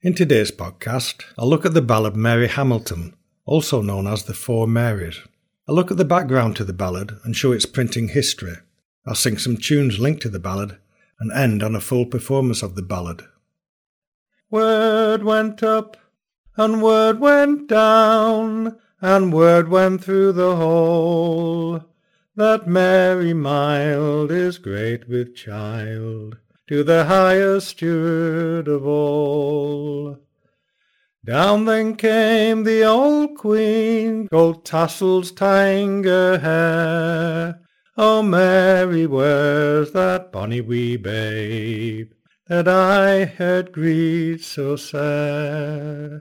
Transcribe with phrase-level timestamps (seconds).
[0.00, 4.68] In today's podcast, I'll look at the ballad Mary Hamilton, also known as the Four
[4.68, 5.18] Marys.
[5.68, 8.58] I'll look at the background to the ballad and show its printing history.
[9.04, 10.78] I'll sing some tunes linked to the ballad
[11.18, 13.24] and end on a full performance of the ballad.
[14.52, 15.96] Word went up
[16.56, 21.82] and word went down and word went through the hole
[22.36, 26.38] that Mary mild is great with child
[26.68, 30.18] to the highest steward of all.
[31.24, 37.60] Down then came the old queen, gold tassels tying her hair.
[37.96, 42.12] Oh, Mary, where's that bonny wee babe
[42.48, 46.20] that I heard greet so sad?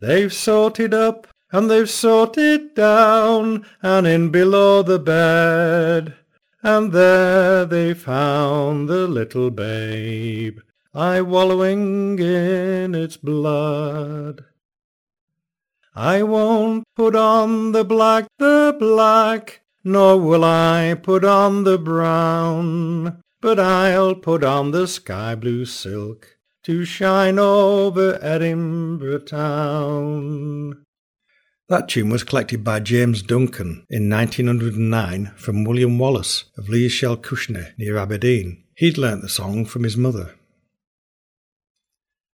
[0.00, 6.16] They've sorted up and they've sorted down, and in below the bed
[6.64, 10.60] and there they found the little babe,
[10.94, 14.46] I wallowing in its blood.
[15.94, 23.20] I won't put on the black, the black, nor will I put on the brown,
[23.42, 30.83] but I'll put on the sky blue silk to shine over Edinburgh town.
[31.68, 37.72] That tune was collected by James Duncan in 1909 from William Wallace of Leashell Cushney
[37.78, 38.62] near Aberdeen.
[38.76, 40.34] He'd learnt the song from his mother.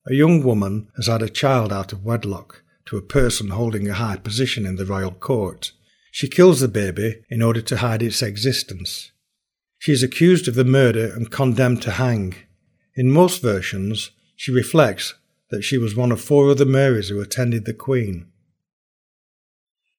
[0.07, 3.95] A young woman has had a child out of wedlock to a person holding a
[3.95, 5.73] high position in the royal court.
[6.13, 9.11] She kills the baby in order to hide its existence.
[9.81, 12.37] She is accused of the murder and condemned to hang.
[12.95, 15.15] In most versions, she reflects
[15.51, 18.31] that she was one of four other Marys who attended the Queen.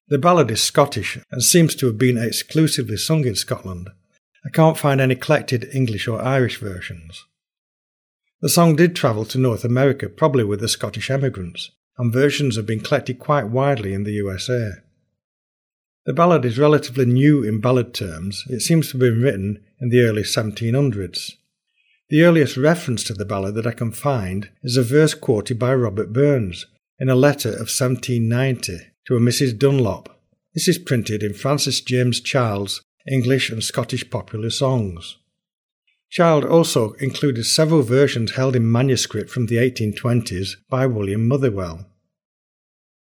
[0.09, 3.89] The ballad is Scottish and seems to have been exclusively sung in Scotland.
[4.45, 7.25] I can't find any collected English or Irish versions.
[8.39, 12.65] The song did travel to North America, probably with the Scottish emigrants, and versions have
[12.65, 14.75] been collected quite widely in the USA.
[16.05, 18.45] The ballad is relatively new in ballad terms.
[18.47, 21.33] It seems to have been written in the early 1700s.
[22.07, 25.75] The earliest reference to the ballad that I can find is a verse quoted by
[25.75, 26.65] Robert Burns
[26.97, 29.57] in a letter of 1790 to a Mrs.
[29.57, 30.19] Dunlop.
[30.53, 35.15] This is printed in Francis James Child's English and Scottish Popular Songs.
[36.09, 41.85] Child also included several versions held in manuscript from the 1820s by William Motherwell.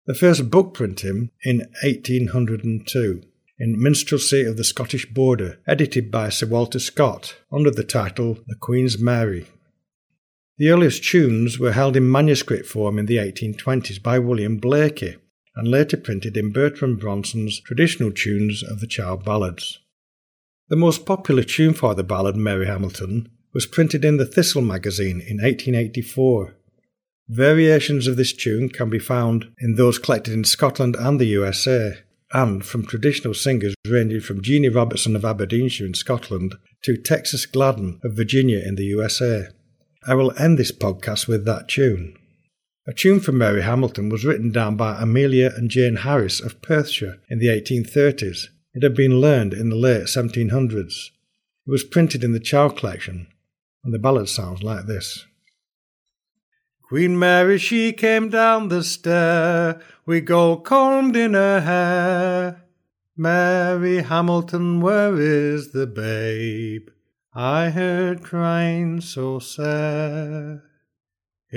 [0.05, 3.23] The first book printing in 1802
[3.59, 8.57] in Minstrelsy of the Scottish Border, edited by Sir Walter Scott under the title The
[8.57, 9.47] Queen's Mary.
[10.59, 15.17] The earliest tunes were held in manuscript form in the 1820s by William Blaikie,
[15.57, 19.81] and later printed in Bertrand Bronson's traditional tunes of the child ballads.
[20.69, 25.21] The most popular tune for the ballad Mary Hamilton was printed in the Thistle magazine
[25.21, 26.57] in 1884.
[27.29, 31.99] Variations of this tune can be found in those collected in Scotland and the USA,
[32.33, 38.01] and from traditional singers ranging from Jeanie Robertson of Aberdeenshire in Scotland to Texas Gladden
[38.03, 39.49] of Virginia in the USA.
[40.07, 42.19] I will end this podcast with that tune.
[42.87, 47.19] A tune for Mary Hamilton was written down by Amelia and Jane Harris of Perthshire
[47.31, 48.49] in the 1830s.
[48.75, 51.11] It had been learned in the late 1700s.
[51.67, 53.29] It was printed in the Child Collection,
[53.83, 55.25] and the ballad sounds like this.
[56.83, 62.65] Queen Mary, she came down the stair, with gold combed in her hair.
[63.17, 66.91] Mary Hamilton, where is the babe?
[67.35, 70.61] I heard crying so sad.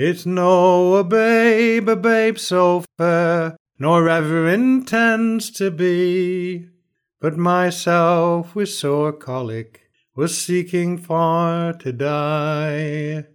[0.00, 6.68] It's no a babe, a babe so fair, nor ever intends to be.
[7.20, 13.26] But myself with sore colic was seeking far to die.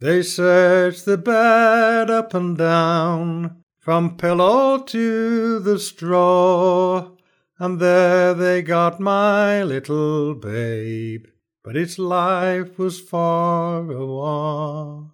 [0.00, 7.10] They searched the bed up and down, from pillow to the straw,
[7.58, 11.26] and there they got my little babe,
[11.62, 15.10] but its life was far awa'.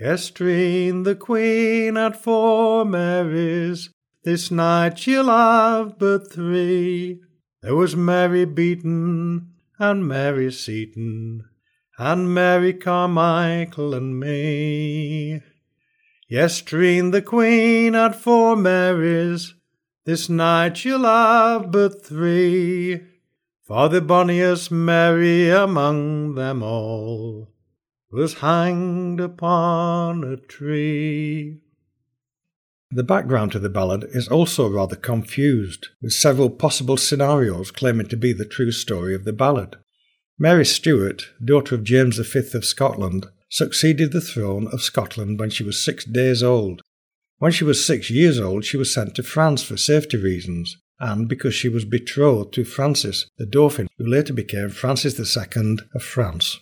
[0.00, 3.90] Yestreen the Queen had four Marys,
[4.24, 7.20] this night she'll have but three.
[7.60, 11.44] There was Mary Beaton and Mary Seaton
[11.98, 15.42] and Mary Carmichael and me.
[16.30, 19.54] Yestreen the Queen had four Marys,
[20.06, 23.02] this night she'll have but three.
[23.66, 27.49] For the bonniest Mary among them all
[28.12, 31.58] was hanged upon a tree.
[32.90, 38.16] The background to the ballad is also rather confused, with several possible scenarios claiming to
[38.16, 39.76] be the true story of the ballad.
[40.38, 45.62] Mary Stuart, daughter of James V of Scotland, succeeded the throne of Scotland when she
[45.62, 46.82] was six days old.
[47.38, 51.28] When she was six years old, she was sent to France for safety reasons, and
[51.28, 56.58] because she was betrothed to Francis, the Dauphin, who later became Francis II of France.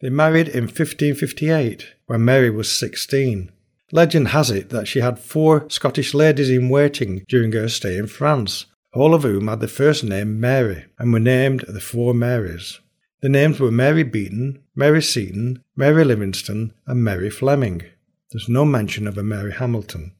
[0.00, 3.50] They married in 1558, when Mary was 16.
[3.92, 8.06] Legend has it that she had four Scottish ladies in waiting during her stay in
[8.06, 12.80] France, all of whom had the first name Mary, and were named the Four Marys.
[13.22, 17.82] The names were Mary Beaton, Mary Seton, Mary Livingston, and Mary Fleming.
[18.30, 20.12] There's no mention of a Mary Hamilton.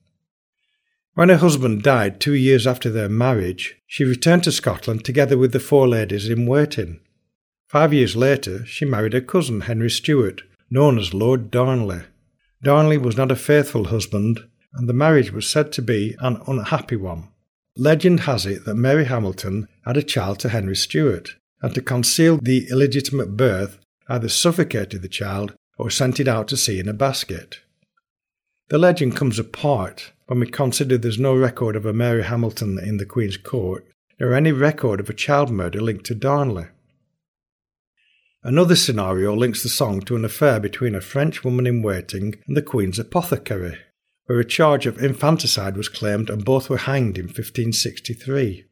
[1.14, 5.52] When her husband died two years after their marriage, she returned to Scotland together with
[5.52, 7.00] the four ladies in waiting.
[7.68, 12.02] Five years later, she married her cousin Henry Stuart, known as Lord Darnley.
[12.62, 14.40] Darnley was not a faithful husband,
[14.74, 17.28] and the marriage was said to be an unhappy one.
[17.76, 22.38] Legend has it that Mary Hamilton had a child to Henry Stuart, and to conceal
[22.38, 23.78] the illegitimate birth,
[24.08, 27.60] either suffocated the child or sent it out to sea in a basket.
[28.68, 32.96] The legend comes apart when we consider there's no record of a Mary Hamilton in
[32.96, 33.86] the Queen's court,
[34.18, 36.66] nor any record of a child murder linked to Darnley.
[38.46, 42.56] Another scenario links the song to an affair between a French woman in waiting and
[42.56, 43.76] the Queen's apothecary,
[44.26, 48.64] where a charge of infanticide was claimed and both were hanged in 1563.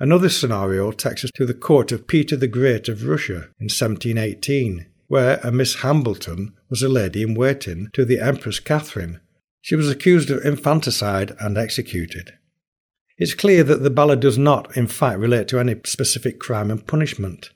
[0.00, 4.86] Another scenario takes us to the court of Peter the Great of Russia in 1718,
[5.06, 9.20] where a Miss Hambleton was a lady in waiting to the Empress Catherine.
[9.60, 12.32] She was accused of infanticide and executed.
[13.18, 16.86] It's clear that the ballad does not, in fact, relate to any specific crime and
[16.86, 17.50] punishment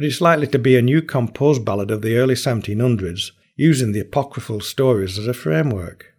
[0.00, 4.00] but it's likely to be a new composed ballad of the early 1700s, using the
[4.00, 6.14] apocryphal stories as a framework.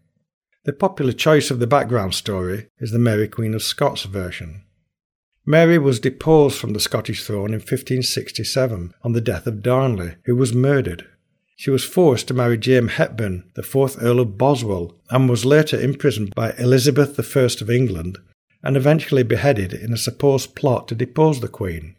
[0.65, 4.65] The popular choice of the background story is the Mary Queen of Scots version.
[5.47, 10.35] Mary was deposed from the Scottish throne in 1567 on the death of Darnley, who
[10.35, 11.07] was murdered.
[11.55, 15.81] She was forced to marry James Hepburn, the fourth Earl of Bothwell, and was later
[15.81, 18.19] imprisoned by Elizabeth I of England
[18.61, 21.95] and eventually beheaded in a supposed plot to depose the Queen.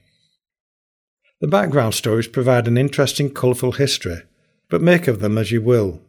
[1.42, 4.22] The background stories provide an interesting, colourful history,
[4.70, 6.00] but make of them as you will.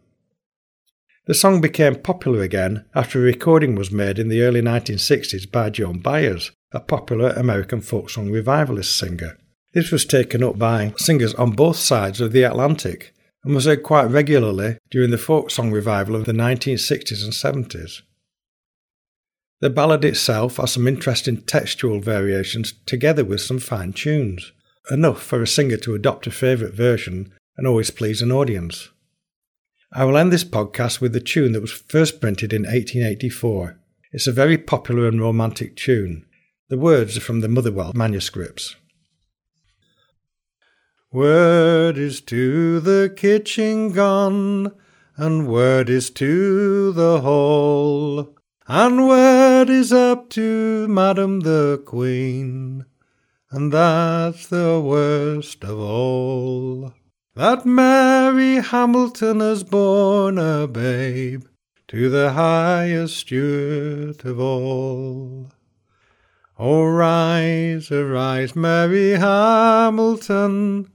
[1.26, 5.72] The song became popular again after a recording was made in the early 1960s by
[5.72, 9.40] Joan Baez, a popular American folk song revivalist singer.
[9.74, 13.12] This was taken up by singers on both sides of the Atlantic
[13.44, 18.04] and was heard quite regularly during the folk song revival of the 1960s and 70s.
[19.62, 24.52] The ballad itself has some interesting textual variations together with some fine tunes
[24.92, 28.90] enough for a singer to adopt a favourite version and always please an audience.
[29.92, 33.80] I will end this podcast with the tune that was first printed in 1884.
[34.12, 36.26] It's a very popular and romantic tune.
[36.70, 38.76] The words are from the Motherwell manuscripts.
[41.12, 44.72] Word is to the kitchen gone,
[45.16, 48.36] and word is to the hall,
[48.68, 52.86] and word is up to Madam the Queen
[53.54, 56.92] and that's the worst of all.
[57.36, 61.46] That Mary Hamilton has borne a babe
[61.90, 65.52] to the highest Stuart of all.
[66.58, 70.90] Oh, rise, arise, Mary Hamilton,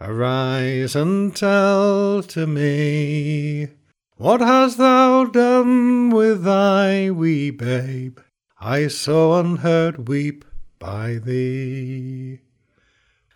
[0.00, 3.68] arise and tell to me,
[4.16, 8.18] what hast thou done with thy wee babe?
[8.60, 10.44] I saw unheard weep
[10.82, 12.40] by thee.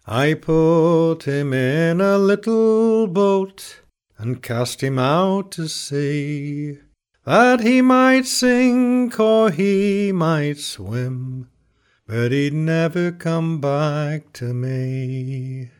[0.04, 3.82] I put him in a little boat
[4.18, 6.80] and cast him out to sea,
[7.24, 11.48] that he might sink or he might swim,
[12.08, 15.70] but he'd never come back to me.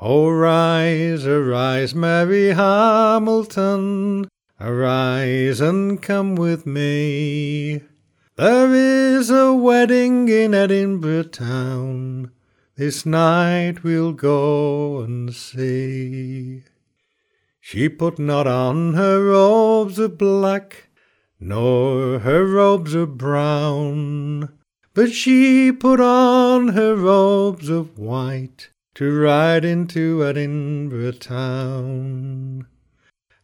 [0.00, 4.28] Oh, rise, arise, Mary Hamilton,
[4.58, 7.82] arise and come with me.
[8.36, 12.32] There is a wedding in Edinburgh town.
[12.74, 16.64] This night we'll go and see.
[17.60, 20.88] She put not on her robes of black,
[21.38, 24.48] nor her robes of brown,
[24.94, 32.66] but she put on her robes of white to ride into Edinburgh town.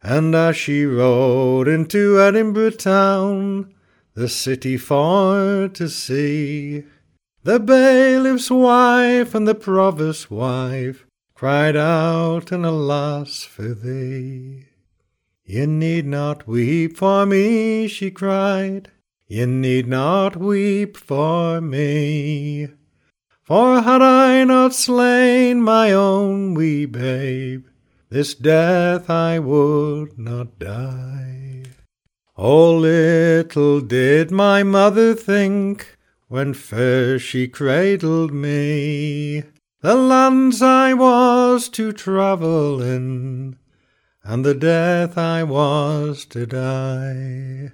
[0.03, 3.73] And as she rode into Edinburgh town,
[4.13, 6.83] the city far to see.
[7.43, 14.65] The bailiff's wife and the provost's wife cried out and alas for thee.
[15.43, 18.91] You need not weep for me, she cried.
[19.27, 22.67] You need not weep for me.
[23.41, 27.65] For had I not slain my own wee babe,
[28.09, 31.50] this death I would not die.
[32.43, 35.95] Oh, little did my mother think,
[36.27, 39.43] when first she cradled me,
[39.81, 43.57] the lands I was to travel in,
[44.23, 47.73] and the death I was to die.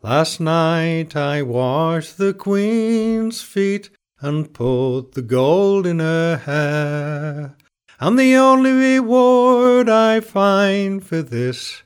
[0.00, 7.54] Last night I washed the Queen's feet and put the gold in her hair,
[8.00, 11.82] and the only reward I find for this,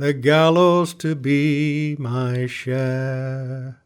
[0.00, 3.82] the gallows to be my share.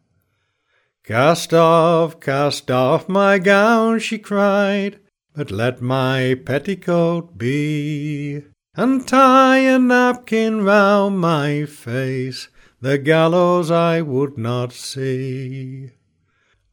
[1.03, 5.01] Cast off, cast off my gown, she cried,
[5.35, 8.45] but let my petticoat be,
[8.77, 12.47] and tie a napkin round my face,
[12.81, 15.91] the gallows I would not see.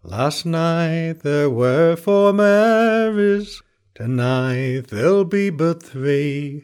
[0.04, 3.64] Last night there were four Marys,
[3.96, 6.64] tonight there'll be but three.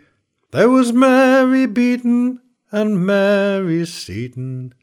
[0.51, 2.39] There was Mary Beaton
[2.71, 4.73] and Mary Seaton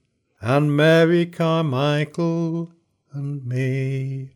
[0.40, 2.72] and Mary Carmichael
[3.12, 4.30] and me.